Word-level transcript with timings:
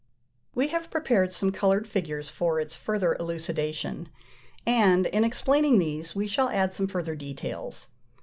"We 0.55 0.69
have 0.69 0.89
prepared 0.89 1.31
some 1.31 1.51
coloured 1.51 1.85
figures 1.85 2.27
for 2.27 2.59
its 2.59 2.73
further 2.73 3.13
elucidation, 3.19 4.09
and 4.65 5.05
in 5.05 5.23
explaining 5.23 5.77
these 5.77 6.15
we 6.15 6.25
shall 6.25 6.49
add 6.49 6.73
some 6.73 6.87
further 6.87 7.13
details. 7.13 7.85